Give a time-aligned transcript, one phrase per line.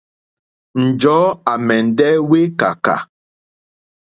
[0.85, 2.95] Njɔ̀ɔ́ à mɛ̀ndɛ́ wékàkà.